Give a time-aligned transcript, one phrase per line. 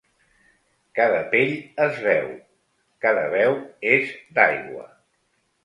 [0.99, 1.53] Cada pell
[1.85, 2.25] és veu,
[3.07, 3.57] cada veu
[3.93, 4.91] és d’aigua.